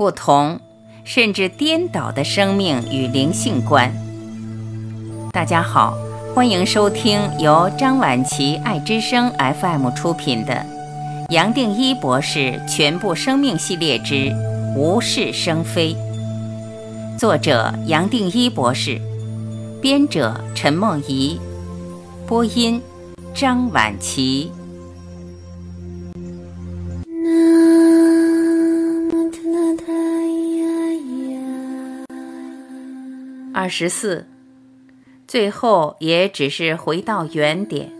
[0.00, 0.58] 不同，
[1.04, 3.92] 甚至颠倒的生命与灵性观。
[5.30, 5.94] 大家好，
[6.34, 10.54] 欢迎收听由张晚琪爱之声 FM 出品的
[11.28, 14.34] 《杨定一博士全部生命系列之
[14.74, 15.94] 无事生非》，
[17.18, 18.98] 作者杨定一博士，
[19.82, 21.38] 编者陈梦怡，
[22.26, 22.80] 播音
[23.34, 24.50] 张晚琪。
[33.60, 34.26] 二十四，
[35.28, 37.92] 最后也只是回到原点。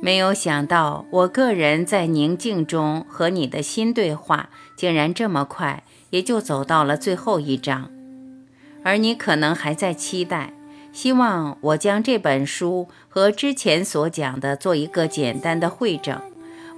[0.00, 7.90] 没有想到，我个人在宁静中和你的心对话，竟然这么快也就走到了最后一章。
[8.82, 10.54] 而你可能还在期待，
[10.90, 16.18] 希望我将这本书和之前所讲的做一个简单的会诊。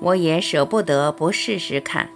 [0.01, 2.11] 我也舍不得不试试看。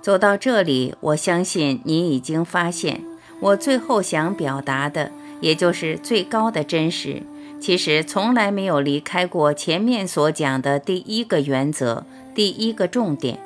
[0.00, 3.11] 走到这里，我相信你已经发现。
[3.42, 7.24] 我最后想表达的，也就是最高的真实，
[7.60, 13.40] 其实从来没有离开过前面所讲的第一个原则、第一个重点，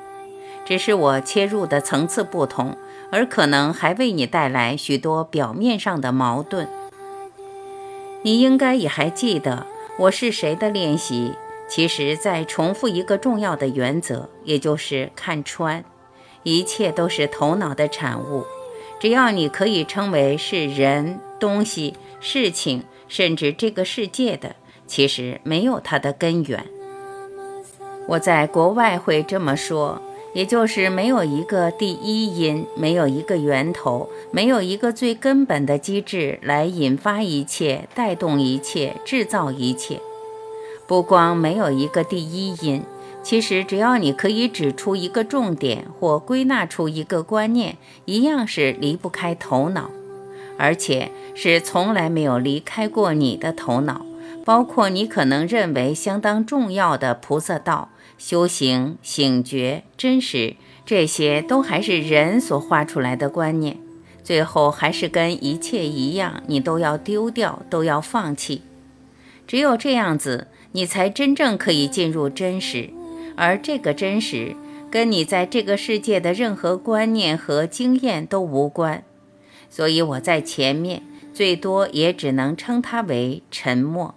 [0.63, 2.77] 只是我切入的层次不同，
[3.11, 6.67] 而可能还为你带来许多表面上的矛盾。
[8.21, 9.65] 你应该也还记得
[9.97, 11.33] 我是谁的练习，
[11.67, 15.83] 其实在重复一个重要的原则，也就是看穿，
[16.43, 18.45] 一切都是头脑的产物。
[18.99, 24.55] 只要你可以称为是人、东西、事情，甚至这个世界的，
[24.87, 26.65] 其实没有它的根源。
[28.07, 30.01] 我在国外会这么说，
[30.33, 39.99] 也就是没有一个第一因，没有一个源头，没有一个最根本的机制来引发一切、带动一切、制造一切。
[40.87, 42.81] 不光没有一个第一因。
[43.27, 47.75] 其实，只要你可以指出一个重点或归纳出一个观念，
[48.05, 49.91] 一样是离不开头脑，
[50.57, 54.05] 而且是从来没有离开过你的头脑。
[54.45, 60.55] 包括你可能认为相当重要的菩萨道、修行、醒觉、真实，
[60.85, 63.75] 这些都还是人所画出来的观念。
[64.23, 68.61] 最后还是跟一切一样，你都要丢掉，都要放弃。
[69.45, 72.91] 只有这样子，你才真正可以进入真实。
[73.37, 74.55] 而这个真实
[74.91, 79.03] 跟你在这个世界的任何观念和经验都无关，
[79.69, 81.03] 所以我在前面
[81.33, 84.15] 最多也只能称它为沉默。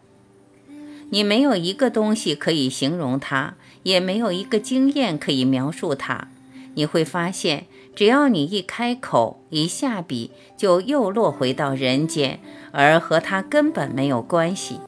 [1.11, 6.29] 你没有一个东西可以形容它，也没有一个经验可以描述它。
[6.75, 12.41] 你会发现，只要你一开口，一下笔，就又落回到人间，
[12.73, 14.79] 而和它根本没有关系。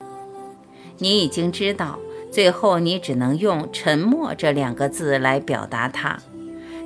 [0.99, 1.99] 你已经知道。
[2.33, 6.19] 最后，你只能用“沉默”这两个字来表达它，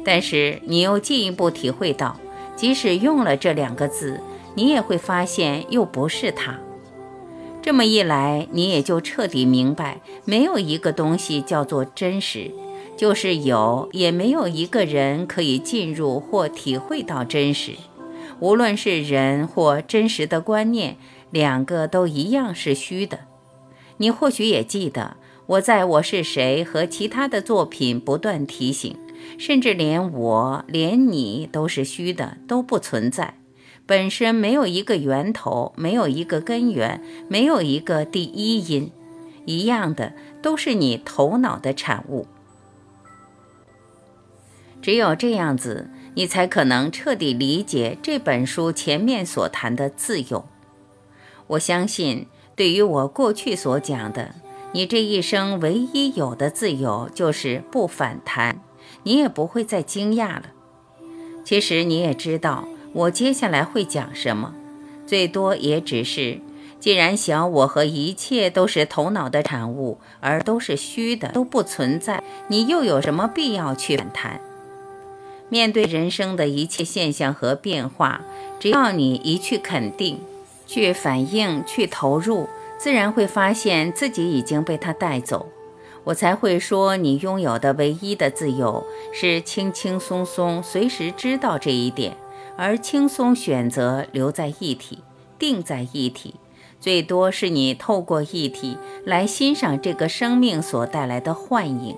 [0.04, 2.18] 但是你又进一步体会到，
[2.56, 4.20] 即使用了这两个字，
[4.56, 6.58] 你也会发现又不是它。
[7.62, 12.50] 这么一来，你也就彻底明白，没有一个东西叫做真实，
[12.96, 17.74] 就是有，也没有一个人可以进入或体会到真实。
[18.40, 20.96] 无论是人或真实的观念，
[21.30, 23.20] 两个都一样是虚的。
[23.98, 25.16] 你或许也记得。
[25.46, 28.96] 我在我是谁和其他的作品不断提醒，
[29.38, 33.38] 甚至连我连你都是虚的，都不存在，
[33.86, 38.90] 本身没有一个源头，没有一个根源，没有一个第一因，
[39.44, 42.26] 一样的都是你头脑的产物。
[44.82, 50.44] 只有这样子，你才可能彻底理解这本书前面所谈的自由。
[51.46, 54.34] 我相信，对于我过去所讲的。
[54.76, 58.60] 你这一生唯一有的自由就是不反弹，
[59.04, 60.42] 你也不会再惊讶了。
[61.47, 64.54] 其实你也知道，我接下来会讲什么，
[65.06, 66.42] 最多也只是，
[66.78, 74.42] 既然小我和一切都是头脑的产物，而都是虚的，都不存在，你又有什么必要去反弹？
[75.48, 78.21] 面对人生的一切现象和变化，
[78.60, 80.18] 只要你一去肯定，
[80.66, 82.47] 去反应，去投入。
[82.78, 85.48] 自然会发现自己已经被他带走，
[86.04, 92.16] 我才会说你拥有的唯一的自由是轻轻松松，随时知道这一点，
[92.56, 95.00] 而轻松选择留在一体，
[95.38, 96.34] 定在一体，
[96.78, 101.96] 最多是你透过一体来欣赏这个生命所带来的幻影。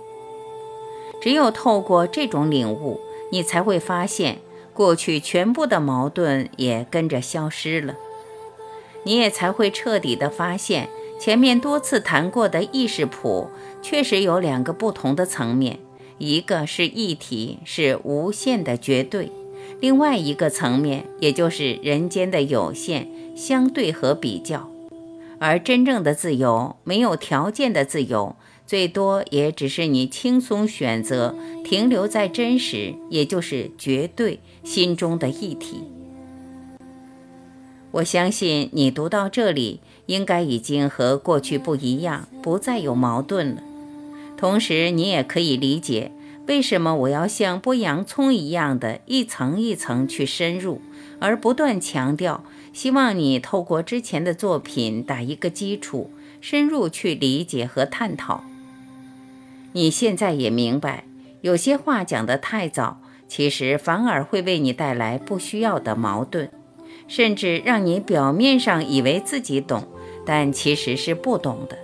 [1.20, 3.00] 只有透过这种领悟，
[3.32, 4.38] 你才会发现
[4.72, 7.96] 过去全部的矛盾也跟着消失了。
[9.04, 13.48] 你也才会彻底的发现，前面多次谈过的意识谱
[13.82, 15.78] 确实有两个不同的层面，
[16.18, 19.30] 一个是一体，是无限的绝对；
[19.80, 24.68] 另外一个层面，也就是人间的有限、相对和比较。
[25.40, 28.34] 而真正的自由，没有条件的自由，
[28.66, 31.34] 最多也只是你轻松选择，
[31.64, 35.84] 停留在真实，也就是绝对心中的一体。
[37.90, 43.62] 我相信你读到这里，应该已经和过去不一样，不再有矛盾了。
[44.36, 46.12] 同时，你也可以理解
[46.46, 50.80] 为什么我要像剥洋葱一样的一层一层去深入，
[51.18, 52.44] 而不断强调。
[52.74, 58.44] 希望你透过之前的作品打一个基础，深入去理解和探讨。
[59.72, 61.04] 你现在也明白，
[61.40, 66.50] 有些话讲得太早，其实反而会为你带来不需要的矛盾，
[67.08, 69.82] 甚至让你表面上以为自己懂，
[70.24, 71.76] 但其实是不懂的。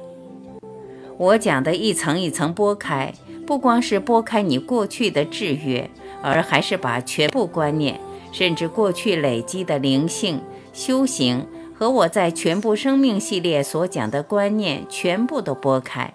[1.17, 3.12] 我讲的一层一层剥开，
[3.47, 5.91] 不光是剥开你过去的制约，
[6.23, 7.99] 而还是把全部观念，
[8.31, 10.41] 甚至过去累积的灵性。
[10.73, 16.12] 修行和我在全部生命系列所讲的观念全部都拨开，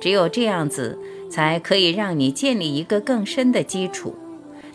[0.00, 0.98] 只有这样子，
[1.30, 4.16] 才可以让你建立一个更深的基础。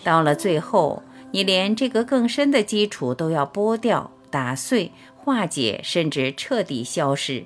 [0.05, 7.45] 到了最后，你连这个更深的基础都要剥掉、打碎、化解，甚至彻底消失。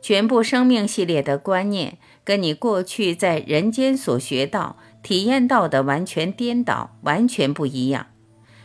[0.00, 8.06] 全部生命系列的观念跟你过去在人间所学到、体验到的完全颠倒，完全不一样。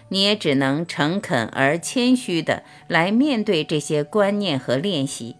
[0.10, 5.36] 你也只能诚恳而谦虚地来面对这些观念和练习。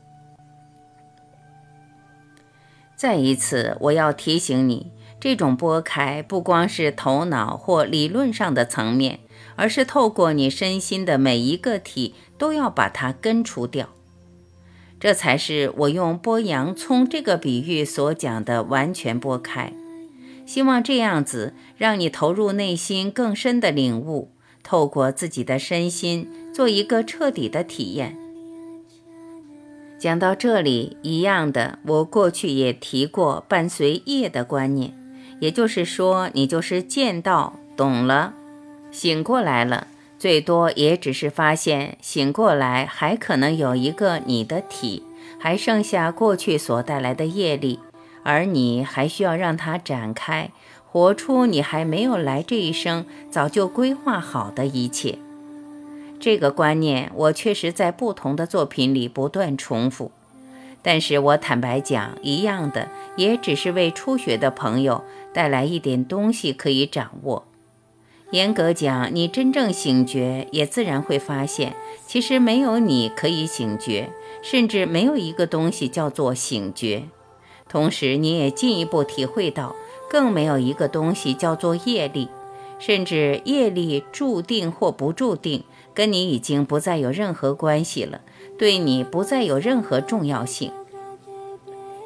[2.96, 4.92] 再一次，我要提醒你，
[5.26, 9.22] 这种拨开不光是头脑或理论上的层面，
[9.56, 13.90] 而是透过你身心的每一个体都要把它根除掉。
[15.00, 19.74] 这才是我用剥洋葱这个比喻所讲的完全拨开。
[20.46, 24.30] 希望这样子让你投入内心更深的领悟。
[24.62, 28.16] 透过自己的身心做一个彻底的体验。
[29.98, 34.94] 讲到这里，一样的，我过去也提过伴随业的观念，
[35.40, 38.34] 也就是说，你就是见到、懂了、
[38.92, 39.88] 醒过来了，
[40.18, 45.04] 最多也只是发现醒过来还可能有一个你的体，
[45.38, 47.80] 还剩下过去所带来的业力，
[48.24, 50.52] 而你还需要让它展开。
[50.88, 55.20] 活出你还没有来这一生早就规划好的一切，
[56.22, 60.12] 这个观念我确实在不同的作品里不断重复。
[60.86, 65.04] 但是我坦白讲，一样的也只是为初学的朋友
[65.34, 67.48] 带来一点东西可以掌握。
[68.30, 74.12] 严格讲，你真正醒觉，也自然会发现，其实没有你可以醒觉，
[74.44, 77.06] 甚至没有一个东西叫做醒觉。
[77.68, 79.76] 同时，你也进一步体会到。
[80.08, 82.30] 更没有一个东西叫做业力，
[82.78, 85.64] 甚至业力注定或不注定，
[85.96, 88.22] 跟你已经不再有任何关系了，
[88.58, 90.72] 对你不再有任何重要性，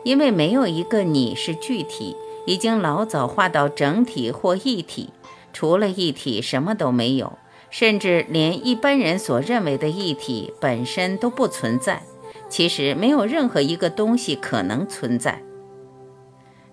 [0.04, 2.16] 因为没有一个你是具体，
[2.46, 5.10] 已经老早化到整体或一体，
[5.54, 7.38] 除了一体什么都没有，
[7.70, 12.02] 甚至连一般人所认为的一体本身都不存在。
[12.50, 15.44] 其实没有任何一个东西可能存在。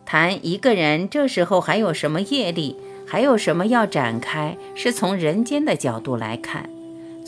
[0.07, 2.77] 谈一个人这时候还有什么业力，
[3.07, 6.71] 还有什么要展开，是从人间的角度来看，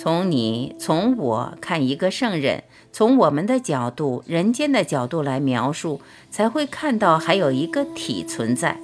[0.00, 2.62] 从你从我看一个圣人，
[2.93, 6.00] 从我们的角度，人间的角度来描述，
[6.31, 8.78] 才会看到还有一个体存在，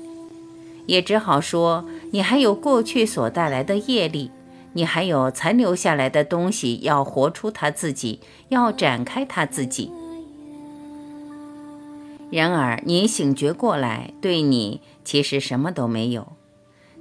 [0.87, 4.33] 也只好说你还有过去所带来的业力，
[4.73, 8.19] 你还有残留下来的东西要活出他自己，
[8.49, 9.93] 要展开他自己。
[12.29, 16.33] 然而，你醒觉过来，对你其实什么都没有。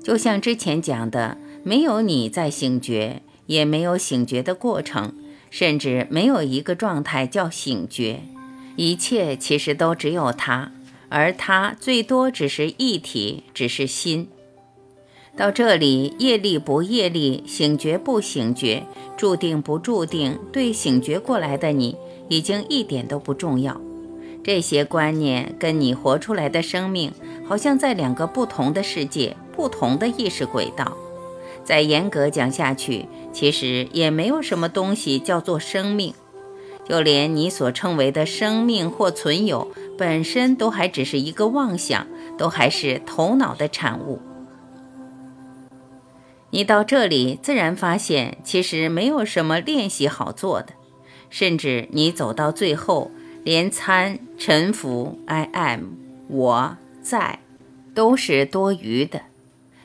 [0.04, 5.14] 就像之前讲的，没有你在醒觉，也没有醒觉的过程，
[5.50, 8.22] 甚至没有一个状态叫醒觉。
[8.76, 10.72] 一切其实都只有它，
[11.10, 14.28] 而它最多只是一体，只是心。
[15.36, 18.84] 到这里，业力不业力，醒觉不醒觉，
[19.18, 21.96] 注定不注定，对醒觉过来的你，
[22.30, 23.80] 已经一点都不重要。
[24.44, 27.12] 这些观念跟你活出来的生命，
[27.48, 30.98] 好像在两个不同的世界、不同的意识轨道。
[31.64, 36.14] 再严格讲下去，其实也没有什么东西叫做生命，
[36.88, 44.20] 就连你所称为的生命或存有，本身都还只是一个妄想，都还是头脑的产物。
[46.52, 50.74] 你到这里，自然发现其实没有什么练习好做的，
[51.30, 53.12] 甚至你走到最后。
[53.46, 55.82] 连参、沉浮、I am、
[56.30, 57.40] 我在
[57.94, 59.24] 都是多余的。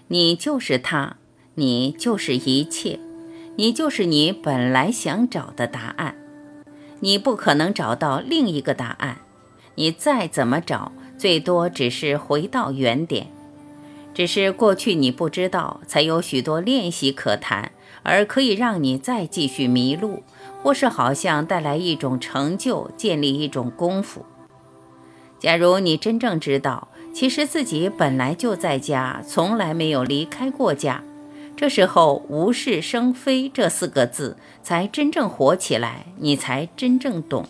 [0.06, 1.16] 你就是他，
[1.58, 3.00] 你就是一切，
[3.56, 6.14] 你就是你本来想找的答案。
[7.00, 9.22] 你不可能找到另一个答案，
[9.74, 13.26] 你再怎么找，最多只是回到原点。
[14.14, 17.72] 只是过去你不知道，才有许多练习可谈，
[18.04, 20.22] 而可以让你再继续迷路，
[20.62, 24.24] 或是好像带来一种成就，建立一种功夫。
[25.40, 26.86] 假如你真正知道。
[27.14, 31.02] 其实自己本来就在家，从来没有离开过家。
[31.58, 37.46] 这时候“无事生非”这四个字才真正活起来，你才真正懂。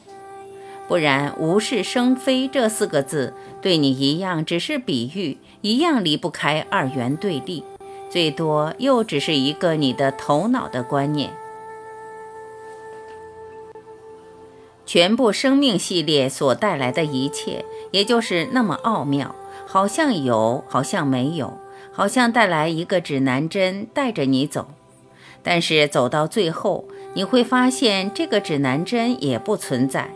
[0.89, 7.63] 不然，“无事生非”这四个字对你一样只是比喻，一样离不开二元对立，
[8.09, 11.31] 最多又只是一个你的头脑的观念。
[14.87, 19.35] 全部生命系列所带来的一切，也就是那么奥妙。
[19.67, 21.59] 好像有，好像没有，
[21.99, 24.69] 好像带来一个指南针带着你走，
[25.43, 30.11] 但是走到最后，你会发现这个指南针也不存在。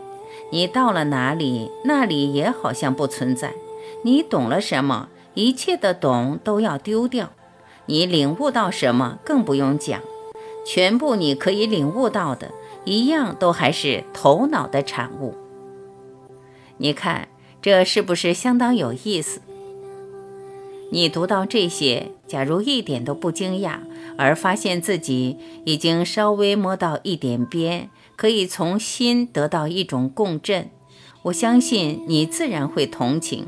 [0.49, 3.51] 你到了哪里，那里也好像不存在。
[4.03, 7.31] 你懂了什么，一切的懂都要丢掉。
[7.87, 9.99] 你领悟到什么，更不用讲，
[10.65, 12.51] 全部你可以领悟到的，
[12.85, 15.35] 一样都还是头脑的产物。
[16.77, 17.27] 你看。
[17.61, 19.39] 这是不是相当有意思？
[20.93, 23.79] 你读到这些，假如一点都不惊讶，
[24.15, 30.69] 而发现自己已经稍微摸到一点边，可以从心得到一种共振，
[31.23, 33.47] 我相信你自然会同情。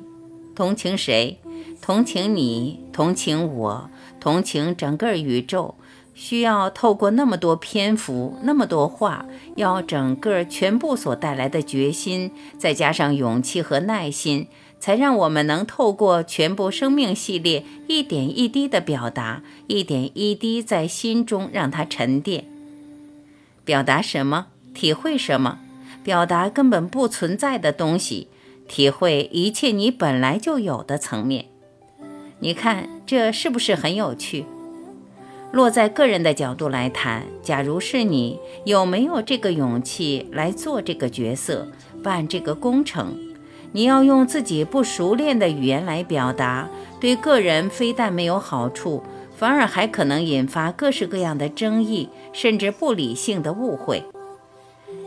[0.56, 1.38] 同情谁？
[1.80, 5.76] 同情你，同情我，同情整个宇宙。
[6.16, 9.26] 需要透过那么多篇幅，那么多话，
[9.58, 14.48] 要整个全部所带来的决心，再加上勇气和耐心，
[14.80, 22.46] 才让我们能透过全部生命系列一点一滴的表达，一点一滴在心中让它沉淀。
[23.64, 24.48] 表达什么？
[24.74, 25.60] 体会什么？
[26.04, 28.28] 表达根本不存在的东西，
[28.68, 31.46] 体会一切你本来就有的层面。
[32.40, 34.46] 你看，这是不是很有趣？
[35.52, 41.70] 落在个人的角度来谈，假如是你，有没有这个勇气来做这个角色，
[42.04, 43.18] 办这个工程？
[43.76, 49.04] 你要用自己不熟练的语言来表达，对个人非但没有好处，
[49.36, 54.06] 反而还可能引发各式各样的争议，甚至不理性的误会。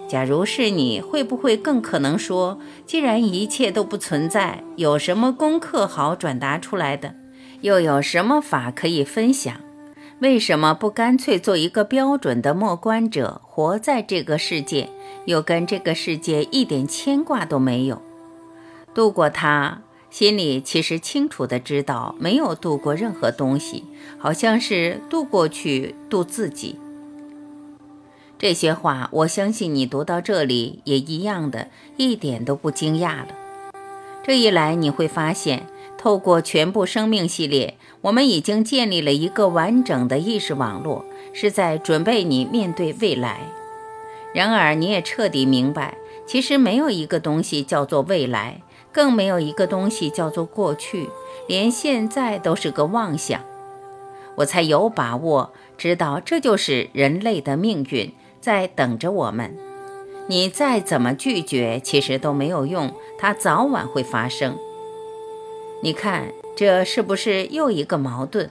[0.06, 7.14] 假如是你，会不会更可能说：既然一切都不存在，有什么功课好转达出来的？
[7.62, 9.54] 又有什么法可以分享？
[10.18, 14.90] 为什么不干脆做一个标准的默观者，活在这个世界，
[15.24, 18.02] 又跟这个世界一点牵挂都没有？
[18.98, 19.78] 度过它，
[20.10, 23.84] 心里其实清楚的知道，没有度过任何东西，
[24.18, 26.80] 好像是渡过去渡自己。
[28.40, 33.28] 这些话，我相信你读到这里也一样的，一点都不惊讶了。
[34.24, 35.68] 这一来，你会发现。
[35.96, 43.42] 透过全部生命系列，我们已经建立了一个完整的意识网络，是在准备你面对未来。
[44.34, 45.96] 然而，你也彻底明白，
[46.28, 48.60] 其实没有一个东西叫做未来，
[48.92, 51.08] 更没有一个东西叫做过去，
[51.48, 53.40] 连现在都是个妄想。
[54.36, 59.56] 我才有把握知道，这就是人类的命运在等着我们。
[60.26, 64.58] 你再怎么拒绝，其实都没有用，它早晚会发生。
[65.82, 68.50] 你看，这是不是又一个矛盾？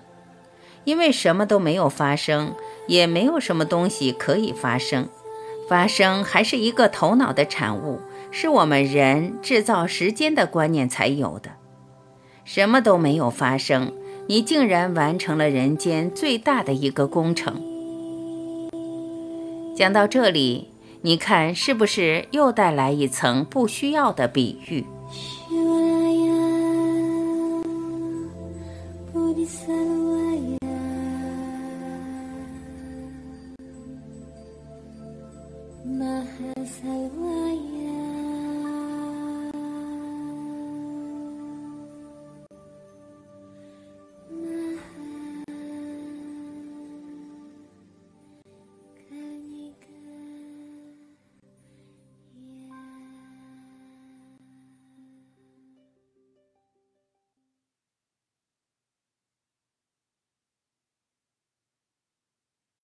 [0.83, 2.55] 因为什么都没有发生，
[2.87, 5.07] 也没有什么东西可以发生。
[5.67, 7.99] 发生还是一个头脑的产物
[8.31, 11.51] 是我们人制造时间的观念才有的。
[12.45, 13.91] 什么都没有发生
[14.27, 17.61] 你竟然完成了人间最大的一个工程。
[19.75, 20.69] 讲到这里
[21.01, 24.85] 你看是不是又带来一层不需要的比喻？
[35.87, 37.76] Maha Salwaya